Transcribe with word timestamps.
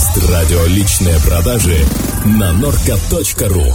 Подкаст 0.00 0.30
«Радио 0.30 0.64
личные 0.64 1.16
продажи» 1.28 1.76
на 2.24 2.52
nordka.ru 2.58 3.66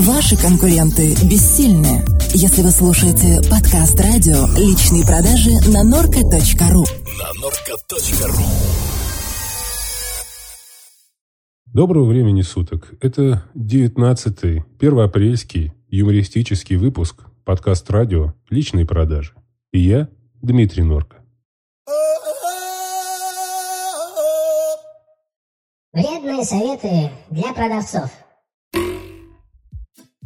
Ваши 0.00 0.38
конкуренты 0.38 1.12
бессильны. 1.28 2.02
Если 2.32 2.62
вы 2.62 2.70
слушаете 2.70 3.46
подкаст 3.50 4.00
радио 4.00 4.46
«Личные 4.56 5.04
продажи» 5.04 5.50
на 5.70 5.84
norca.ru 5.84 6.84
На 7.18 7.28
nordka.ru 7.44 8.46
Доброго 11.66 12.06
времени 12.06 12.40
суток. 12.40 12.94
Это 13.02 13.44
19-й, 13.54 14.64
первоапрельский 14.78 15.74
юмористический 15.90 16.76
выпуск 16.76 17.24
подкаст 17.44 17.90
радио 17.90 18.32
«Личные 18.48 18.86
продажи». 18.86 19.34
И 19.72 19.80
я, 19.80 20.08
Дмитрий 20.40 20.84
Норка. 20.84 21.21
Вредные 26.42 26.44
советы 26.44 27.10
для 27.30 27.52
продавцов. 27.52 28.10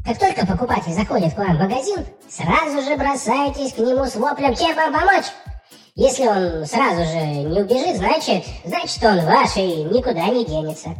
Как 0.04 0.18
только 0.18 0.46
покупатель 0.46 0.94
заходит 0.94 1.34
к 1.34 1.38
вам 1.38 1.56
в 1.56 1.60
магазин, 1.60 2.06
сразу 2.28 2.80
же 2.82 2.96
бросайтесь 2.96 3.74
к 3.74 3.78
нему 3.78 4.06
с 4.06 4.16
воплем 4.16 4.54
«Чем 4.54 4.74
вам 4.76 4.94
помочь?». 4.94 5.26
Если 5.94 6.26
он 6.26 6.64
сразу 6.64 7.04
же 7.04 7.18
не 7.18 7.60
убежит, 7.60 7.96
значит, 7.96 8.44
значит 8.64 9.04
он 9.04 9.26
ваш 9.26 9.56
и 9.56 9.84
никуда 9.84 10.28
не 10.28 10.46
денется. 10.46 10.90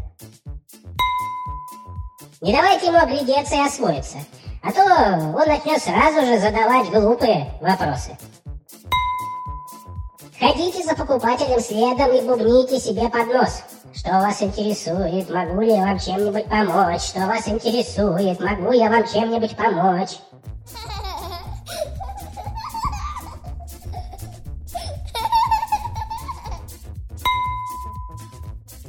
Не 2.43 2.53
давайте 2.53 2.89
ему 2.89 2.99
оглядеться 2.99 3.55
и 3.55 3.67
освоиться, 3.67 4.19
а 4.63 4.73
то 4.73 4.83
он 4.83 5.49
начнет 5.49 5.83
сразу 5.83 6.27
же 6.27 6.39
задавать 6.39 6.91
глупые 6.91 7.55
вопросы. 7.63 8.19
Ходите 10.39 10.83
за 10.83 10.95
покупателем 10.95 11.61
следом 11.61 12.15
и 12.15 12.21
бубните 12.21 12.79
себе 12.79 13.09
под 13.09 13.27
нос. 13.29 13.63
Что 13.97 14.11
вас 14.11 14.43
интересует? 14.43 15.31
Могу 15.31 15.63
ли 15.63 15.71
я 15.71 15.87
вам 15.87 15.99
чем-нибудь 15.99 16.45
помочь? 16.45 17.01
Что 17.01 17.21
вас 17.21 17.49
интересует? 17.49 18.39
Могу 18.41 18.73
я 18.73 18.91
вам 18.91 19.09
чем-нибудь 19.09 19.57
помочь? 19.57 20.19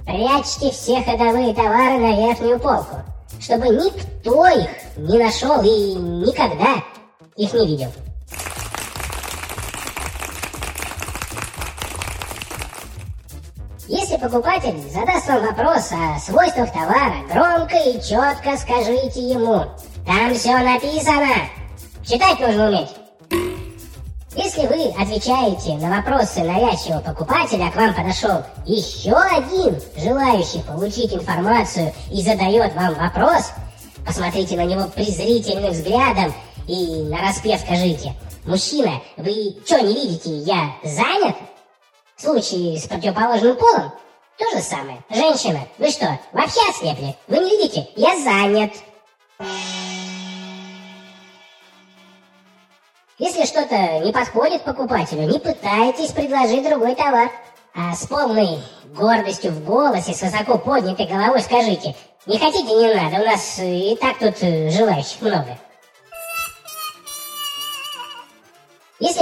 Прячьте 0.06 0.72
все 0.72 1.02
ходовые 1.04 1.54
товары 1.54 2.00
на 2.00 2.16
верхнюю 2.18 2.60
полку, 2.60 2.98
чтобы 3.40 3.70
никто 3.70 4.48
их 4.48 4.70
не 4.98 5.20
нашел 5.20 5.62
и 5.62 5.96
никогда 5.96 6.84
их 7.38 7.54
не 7.54 7.66
видел. 7.66 7.92
Если 13.90 14.18
покупатель 14.18 14.78
задаст 14.92 15.28
вам 15.30 15.46
вопрос 15.46 15.90
о 15.94 16.20
свойствах 16.20 16.74
товара, 16.74 17.24
громко 17.32 17.78
и 17.78 17.94
четко 18.02 18.58
скажите 18.58 19.22
ему. 19.22 19.64
Там 20.06 20.34
все 20.34 20.58
написано. 20.58 21.30
Читать 22.06 22.38
нужно 22.42 22.68
уметь. 22.68 22.90
Если 24.36 24.68
вы 24.68 24.90
отвечаете 25.02 25.76
на 25.76 26.02
вопросы 26.02 26.44
навязчивого 26.44 27.00
покупателя, 27.00 27.68
а 27.68 27.72
к 27.72 27.76
вам 27.78 27.94
подошел 27.94 28.44
еще 28.66 29.14
один 29.14 29.80
желающий 29.96 30.62
получить 30.64 31.14
информацию 31.14 31.94
и 32.12 32.22
задает 32.22 32.76
вам 32.76 32.94
вопрос, 32.96 33.52
посмотрите 34.06 34.58
на 34.58 34.66
него 34.66 34.84
презрительным 34.94 35.72
взглядом 35.72 36.34
и 36.68 37.04
на 37.04 37.22
распев 37.22 37.62
скажите, 37.62 38.14
«Мужчина, 38.46 39.02
вы 39.16 39.56
что 39.66 39.80
не 39.80 39.94
видите, 39.94 40.38
я 40.40 40.72
занят?» 40.84 41.38
В 42.18 42.22
случае 42.24 42.80
с 42.80 42.88
противоположным 42.88 43.56
полом 43.58 43.92
то 44.40 44.50
же 44.50 44.64
самое. 44.64 45.04
Женщина, 45.12 45.60
вы 45.78 45.92
что, 45.92 46.20
вообще 46.32 46.60
ослепли? 46.68 47.16
Вы 47.28 47.38
не 47.38 47.52
видите? 47.52 47.88
Я 47.96 48.18
занят. 48.18 48.72
Если 53.20 53.46
что-то 53.46 54.00
не 54.00 54.12
подходит 54.12 54.64
покупателю, 54.64 55.28
не 55.28 55.38
пытайтесь 55.38 56.12
предложить 56.12 56.68
другой 56.68 56.96
товар. 56.96 57.30
А 57.76 57.94
с 57.94 58.08
полной 58.08 58.64
гордостью 58.96 59.52
в 59.52 59.64
голосе, 59.64 60.16
с 60.16 60.22
высоко 60.24 60.58
поднятой 60.58 61.06
головой 61.06 61.42
скажите, 61.42 61.96
не 62.26 62.40
хотите, 62.40 62.74
не 62.74 62.96
надо, 62.96 63.22
у 63.22 63.26
нас 63.26 63.60
и 63.60 63.96
так 64.02 64.18
тут 64.18 64.42
э, 64.42 64.72
желающих 64.72 65.22
много. 65.22 65.56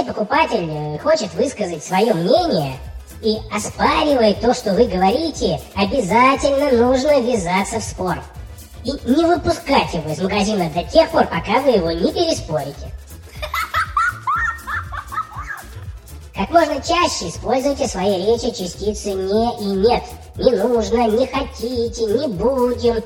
Покупатель 0.06 0.70
э, 0.70 0.98
хочет 0.98 1.32
высказать 1.34 1.84
свое 1.84 2.14
мнение 2.14 2.78
и 3.22 3.38
оспаривает 3.52 4.40
то, 4.40 4.54
что 4.54 4.72
вы 4.74 4.86
говорите, 4.86 5.60
обязательно 5.74 6.70
нужно 6.86 7.20
ввязаться 7.20 7.80
в 7.80 7.84
спор. 7.84 8.18
И 8.84 8.92
не 9.10 9.24
выпускать 9.24 9.92
его 9.94 10.10
из 10.10 10.20
магазина 10.20 10.70
до 10.70 10.84
тех 10.84 11.10
пор, 11.10 11.26
пока 11.26 11.60
вы 11.60 11.70
его 11.70 11.90
не 11.90 12.12
переспорите. 12.12 12.92
Как 16.34 16.50
можно 16.50 16.76
чаще 16.82 17.30
используйте 17.30 17.86
в 17.86 17.90
своей 17.90 18.26
речи 18.26 18.50
частицы 18.50 19.12
«не» 19.12 19.60
и 19.60 19.64
«нет». 19.64 20.04
Не 20.36 20.52
нужно, 20.52 21.08
не 21.08 21.26
хотите, 21.26 22.04
не 22.04 22.28
будем. 22.28 23.02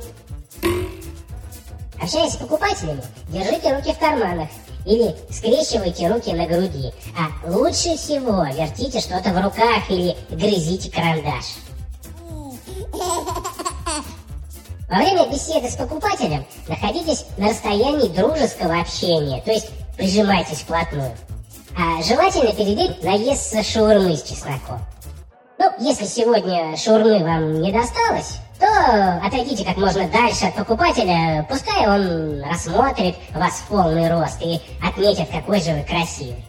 Общаясь 2.03 2.33
с 2.33 2.37
покупателями, 2.37 3.03
держите 3.29 3.73
руки 3.73 3.93
в 3.93 3.99
карманах 4.01 4.49
или 4.91 5.15
скрещивайте 5.31 6.09
руки 6.09 6.33
на 6.33 6.47
груди, 6.47 6.93
а 7.17 7.49
лучше 7.49 7.97
всего 7.97 8.45
вертите 8.45 9.01
что-то 9.01 9.31
в 9.31 9.41
руках 9.41 9.89
или 9.89 10.17
грызите 10.31 10.91
карандаш. 10.91 11.45
Во 14.89 14.97
время 14.97 15.31
беседы 15.31 15.71
с 15.71 15.77
покупателем 15.77 16.45
находитесь 16.67 17.25
на 17.39 17.51
расстоянии 17.51 18.09
дружеского 18.09 18.81
общения, 18.81 19.41
то 19.43 19.53
есть 19.53 19.71
прижимайтесь 19.97 20.63
вплотную. 20.63 21.13
А 21.79 22.03
желательно 22.03 22.53
перед 22.53 22.77
этим 22.77 23.05
наесться 23.05 23.63
шаурмы 23.63 24.17
с 24.17 24.23
чесноком. 24.25 24.81
Ну, 25.59 25.71
если 25.79 26.07
сегодня 26.07 26.77
шаурмы 26.77 27.21
вам 27.21 27.61
не 27.63 27.71
досталось, 27.71 28.39
то 28.71 29.21
отойдите 29.25 29.65
как 29.65 29.77
можно 29.77 30.09
дальше 30.09 30.47
от 30.47 30.55
покупателя, 30.55 31.47
пускай 31.49 31.87
он 31.87 32.43
рассмотрит 32.43 33.17
вас 33.35 33.55
в 33.55 33.69
полный 33.69 34.11
рост 34.11 34.41
и 34.43 34.61
отметит, 34.83 35.29
какой 35.31 35.61
же 35.61 35.73
вы 35.73 35.83
красивый. 35.83 36.45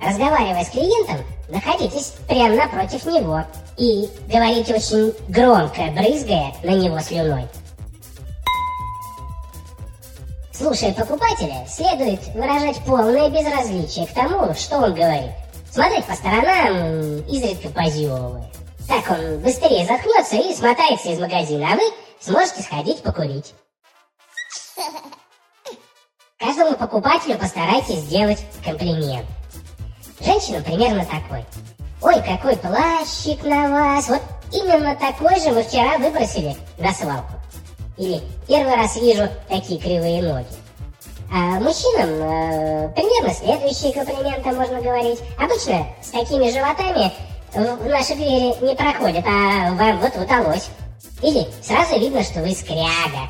Разговаривая 0.00 0.64
с 0.64 0.70
клиентом, 0.70 1.18
находитесь 1.48 2.14
прямо 2.26 2.54
напротив 2.54 3.04
него 3.04 3.42
и 3.76 4.08
говорите 4.28 4.74
очень 4.74 5.12
громко, 5.28 5.82
брызгая 5.94 6.54
на 6.62 6.70
него 6.70 6.98
слюной. 7.00 7.46
Слушая 10.52 10.92
покупателя, 10.92 11.66
следует 11.68 12.20
выражать 12.34 12.78
полное 12.84 13.30
безразличие 13.30 14.06
к 14.06 14.12
тому, 14.12 14.52
что 14.54 14.78
он 14.78 14.94
говорит. 14.94 15.30
Смотреть 15.70 16.04
по 16.04 16.14
сторонам, 16.14 17.20
изредка 17.28 17.68
позевывая. 17.68 18.49
Так 18.90 19.08
он 19.08 19.38
быстрее 19.38 19.86
заткнется 19.86 20.34
и 20.34 20.52
смотается 20.52 21.10
из 21.10 21.20
магазина, 21.20 21.72
а 21.72 21.76
вы 21.76 21.82
сможете 22.18 22.60
сходить 22.60 23.00
покурить. 23.04 23.54
Каждому 26.36 26.76
покупателю 26.76 27.38
постарайтесь 27.38 28.00
сделать 28.00 28.44
комплимент. 28.64 29.26
Женщина 30.18 30.60
примерно 30.60 31.04
такой. 31.04 31.44
Ой, 32.02 32.16
какой 32.16 32.56
плащик 32.56 33.44
на 33.44 33.70
вас. 33.70 34.08
Вот 34.08 34.22
именно 34.52 34.96
такой 34.96 35.38
же 35.38 35.52
мы 35.52 35.62
вчера 35.62 35.96
выбросили 35.98 36.56
на 36.76 36.92
свалку. 36.92 37.34
Или 37.96 38.20
первый 38.48 38.74
раз 38.74 38.96
вижу 38.96 39.28
такие 39.48 39.78
кривые 39.78 40.20
ноги. 40.20 40.48
А 41.32 41.60
мужчинам 41.60 42.08
э, 42.08 42.88
примерно 42.96 43.32
следующие 43.34 43.92
комплименты 43.92 44.50
можно 44.50 44.80
говорить. 44.80 45.20
Обычно 45.38 45.86
с 46.02 46.08
такими 46.08 46.50
животами 46.50 47.12
в 47.54 47.86
наши 47.86 48.14
двери 48.14 48.64
не 48.64 48.74
проходят, 48.74 49.24
а 49.26 49.72
вам 49.74 49.98
вот 50.00 50.16
удалось. 50.16 50.68
Или 51.22 51.46
сразу 51.62 51.98
видно, 51.98 52.22
что 52.22 52.40
вы 52.40 52.52
скряга. 52.52 53.28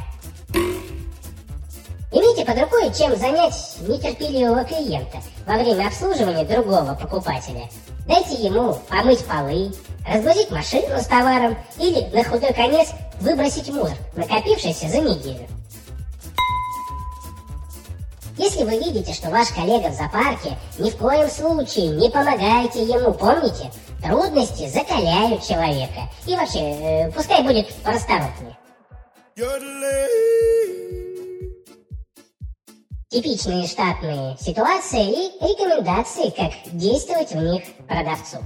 Имейте 2.12 2.44
под 2.44 2.60
рукой, 2.60 2.92
чем 2.92 3.16
занять 3.16 3.76
нетерпеливого 3.80 4.64
клиента 4.64 5.18
во 5.46 5.54
время 5.54 5.86
обслуживания 5.86 6.44
другого 6.44 6.94
покупателя. 7.00 7.68
Дайте 8.06 8.34
ему 8.34 8.76
помыть 8.88 9.24
полы, 9.24 9.72
разгрузить 10.06 10.50
машину 10.50 10.98
с 10.98 11.06
товаром 11.06 11.56
или, 11.78 12.08
на 12.12 12.24
худой 12.24 12.52
конец, 12.52 12.88
выбросить 13.20 13.68
мусор, 13.68 13.96
накопившийся 14.16 14.88
за 14.88 14.98
неделю. 14.98 15.46
Если 18.36 18.64
вы 18.64 18.78
видите, 18.78 19.12
что 19.12 19.28
ваш 19.30 19.48
коллега 19.48 19.90
в 19.90 19.94
зоопарке, 19.94 20.56
ни 20.78 20.90
в 20.90 20.96
коем 20.96 21.28
случае 21.28 21.88
не 21.88 22.08
помогайте 22.08 22.82
ему, 22.82 23.12
помните, 23.12 23.70
трудности 24.02 24.68
закаляют 24.68 25.44
человека. 25.44 26.08
И 26.26 26.34
вообще, 26.34 26.58
э, 26.58 27.10
пускай 27.12 27.42
будет 27.42 27.72
порасторопнее. 27.82 28.56
Типичные 33.08 33.66
штатные 33.66 34.36
ситуации 34.38 35.26
и 35.26 35.52
рекомендации, 35.52 36.30
как 36.30 36.52
действовать 36.72 37.32
в 37.32 37.36
них 37.36 37.62
продавцу. 37.88 38.38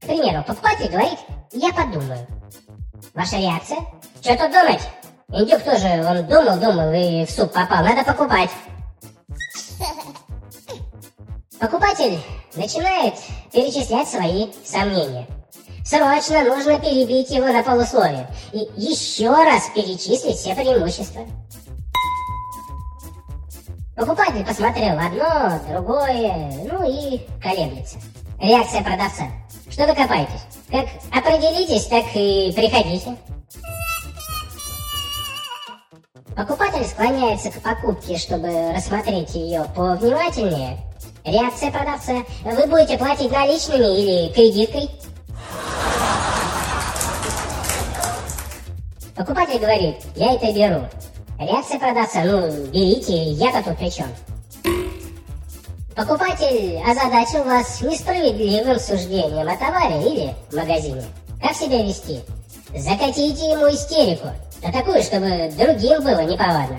примеру, 0.00 0.42
покупатель 0.44 0.90
говорит, 0.90 1.18
я 1.52 1.72
подумаю. 1.72 2.26
Ваша 3.14 3.36
реакция? 3.36 3.78
Что 4.20 4.36
тут 4.36 4.52
думать? 4.52 4.80
Индюк 5.28 5.62
тоже, 5.62 5.86
он 6.04 6.26
думал, 6.26 6.58
думал 6.58 6.92
и 6.92 7.26
в 7.26 7.30
суп 7.30 7.52
попал. 7.52 7.84
Надо 7.84 8.02
покупать. 8.02 8.50
Покупатель 11.60 12.18
начинает 12.58 13.14
перечислять 13.52 14.08
свои 14.08 14.48
сомнения. 14.64 15.26
Срочно 15.84 16.44
нужно 16.44 16.78
перебить 16.78 17.30
его 17.30 17.46
на 17.46 17.62
полусловие 17.62 18.28
и 18.52 18.68
еще 18.76 19.30
раз 19.30 19.70
перечислить 19.74 20.36
все 20.36 20.54
преимущества. 20.54 21.22
Покупатель 23.96 24.44
посмотрел 24.44 24.98
одно, 24.98 25.58
другое, 25.68 26.52
ну 26.70 26.86
и 26.86 27.20
колеблется. 27.42 27.98
Реакция 28.40 28.82
продавца. 28.82 29.24
Что 29.70 29.86
вы 29.86 29.94
копаетесь? 29.94 30.42
Как 30.70 30.86
определитесь, 31.10 31.86
так 31.86 32.04
и 32.14 32.52
приходите. 32.54 33.16
Покупатель 36.36 36.84
склоняется 36.84 37.50
к 37.50 37.60
покупке, 37.60 38.16
чтобы 38.16 38.72
рассмотреть 38.72 39.34
ее 39.34 39.64
повнимательнее. 39.74 40.78
Реакция 41.28 41.70
продавца. 41.70 42.24
Вы 42.42 42.66
будете 42.66 42.96
платить 42.96 43.30
наличными 43.30 44.00
или 44.00 44.32
кредиткой? 44.32 44.88
Покупатель 49.14 49.58
говорит, 49.58 49.96
я 50.16 50.32
это 50.34 50.50
беру. 50.52 50.88
Реакция 51.38 51.78
продавца, 51.78 52.24
ну, 52.24 52.48
берите, 52.68 53.32
я-то 53.32 53.62
тут 53.62 53.76
при 53.76 53.90
чем? 53.90 54.06
Покупатель 55.94 56.80
озадачил 56.88 57.44
вас 57.44 57.82
несправедливым 57.82 58.80
суждением 58.80 59.48
о 59.48 59.56
товаре 59.56 60.00
или 60.10 60.34
магазине. 60.52 61.04
Как 61.42 61.54
себя 61.54 61.82
вести? 61.82 62.20
Закатите 62.74 63.50
ему 63.50 63.68
истерику. 63.68 64.28
Да 64.62 64.72
такую, 64.72 65.02
чтобы 65.02 65.52
другим 65.58 66.02
было 66.02 66.24
неповадно. 66.24 66.78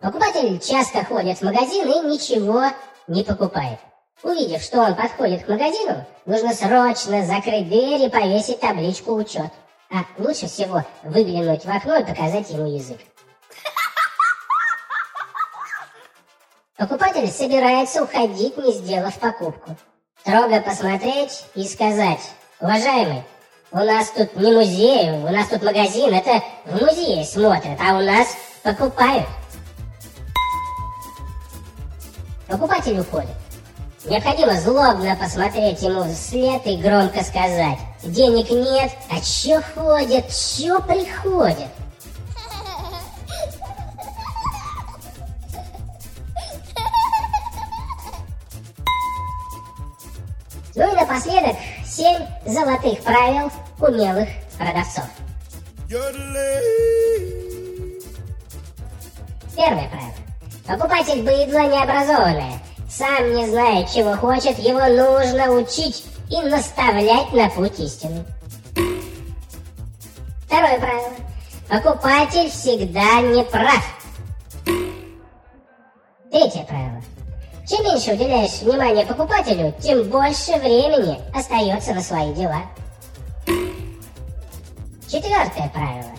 Покупатель 0.00 0.60
часто 0.60 1.04
ходит 1.04 1.38
в 1.38 1.42
магазин 1.42 1.88
и 1.88 2.08
ничего 2.08 2.66
не 3.08 3.24
покупает. 3.24 3.80
Увидев, 4.22 4.62
что 4.62 4.80
он 4.80 4.94
подходит 4.94 5.44
к 5.44 5.48
магазину, 5.48 6.04
нужно 6.24 6.54
срочно 6.54 7.24
закрыть 7.24 7.68
дверь 7.68 8.02
и 8.02 8.08
повесить 8.08 8.60
табличку 8.60 9.14
«Учет». 9.14 9.50
А 9.90 10.04
лучше 10.18 10.46
всего 10.46 10.84
выглянуть 11.02 11.64
в 11.64 11.70
окно 11.70 11.96
и 11.96 12.04
показать 12.04 12.50
ему 12.50 12.66
язык. 12.66 12.98
Покупатель 16.76 17.26
собирается 17.28 18.04
уходить, 18.04 18.56
не 18.56 18.72
сделав 18.72 19.18
покупку. 19.18 19.76
Строго 20.20 20.60
посмотреть 20.60 21.44
и 21.54 21.66
сказать, 21.66 22.20
уважаемый, 22.60 23.24
у 23.72 23.78
нас 23.78 24.10
тут 24.10 24.36
не 24.36 24.52
музей, 24.52 25.10
у 25.10 25.30
нас 25.30 25.48
тут 25.48 25.62
магазин, 25.62 26.14
это 26.14 26.42
в 26.66 26.80
музее 26.80 27.24
смотрят, 27.24 27.78
а 27.80 27.96
у 27.96 28.02
нас 28.02 28.36
покупают. 28.62 29.26
Покупатель 32.48 32.98
уходит. 32.98 33.28
Необходимо 34.06 34.58
злобно 34.58 35.14
посмотреть 35.16 35.82
ему 35.82 36.04
вслед 36.04 36.66
и 36.66 36.76
громко 36.78 37.22
сказать. 37.22 37.78
Денег 38.02 38.50
нет, 38.50 38.90
а 39.10 39.20
чё 39.20 39.60
ходят, 39.74 40.24
чё 40.30 40.80
приходят? 40.80 41.68
Ну 50.74 50.92
и 50.92 50.94
напоследок, 50.94 51.56
семь 51.84 52.24
золотых 52.46 53.02
правил 53.02 53.50
умелых 53.80 54.28
продавцов. 54.56 55.04
Первое 59.56 59.88
правило. 59.88 60.27
Покупатель 60.68 61.22
быдло 61.22 61.60
необразованное. 61.60 62.60
Сам 62.90 63.32
не 63.34 63.46
знает, 63.46 63.90
чего 63.90 64.14
хочет, 64.16 64.58
его 64.58 64.80
нужно 64.80 65.50
учить 65.52 66.04
и 66.28 66.42
наставлять 66.42 67.32
на 67.32 67.48
путь 67.48 67.80
истины. 67.80 68.22
Второе 70.44 70.78
правило. 70.78 71.12
Покупатель 71.70 72.50
всегда 72.50 73.22
не 73.22 73.42
прав. 73.44 73.82
Третье 76.30 76.64
правило. 76.64 77.02
Чем 77.66 77.84
меньше 77.84 78.12
уделяешь 78.12 78.60
внимания 78.60 79.06
покупателю, 79.06 79.74
тем 79.80 80.02
больше 80.10 80.52
времени 80.58 81.18
остается 81.34 81.94
на 81.94 82.02
свои 82.02 82.34
дела. 82.34 82.60
Четвертое 85.06 85.70
правило. 85.72 86.17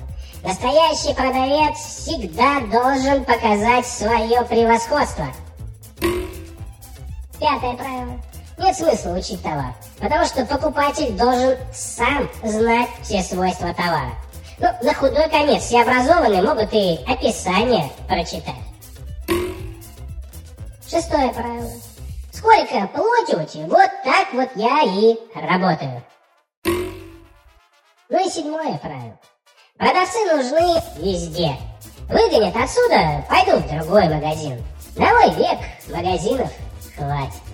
Настоящий 0.50 1.14
продавец 1.14 1.78
всегда 1.78 2.60
должен 2.62 3.24
показать 3.24 3.86
свое 3.86 4.44
превосходство. 4.46 5.28
Пятое 7.40 7.76
правило. 7.76 8.20
Нет 8.58 8.76
смысла 8.76 9.12
учить 9.12 9.44
товар, 9.44 9.76
потому 10.00 10.26
что 10.26 10.48
покупатель 10.48 11.16
должен 11.16 11.56
сам 11.72 12.28
знать 12.44 12.90
все 13.04 13.22
свойства 13.22 13.76
товара. 13.76 14.10
Ну, 14.58 14.70
на 14.82 14.92
худой 14.96 15.30
конец, 15.30 15.62
все 15.62 15.84
образованные 15.84 16.42
могут 16.42 16.74
и 16.74 16.98
описание 17.06 17.88
прочитать. 18.08 18.56
Шестое 20.90 21.32
правило. 21.32 21.72
Сколько 22.34 22.88
платите, 22.88 23.68
вот 23.68 23.92
так 24.04 24.34
вот 24.34 24.50
я 24.56 24.82
и 24.84 25.16
работаю. 25.36 26.04
Ну 26.66 28.28
и 28.28 28.30
седьмое 28.32 28.80
правило. 28.80 29.20
Продавцы 29.80 30.20
нужны 30.26 30.82
везде. 30.98 31.56
Выгонят 32.10 32.54
отсюда, 32.54 33.24
пойду 33.30 33.60
в 33.60 33.68
другой 33.70 34.10
магазин. 34.14 34.62
На 34.98 35.08
мой 35.14 35.34
век 35.36 35.58
магазинов 35.88 36.52
хватит. 36.98 37.49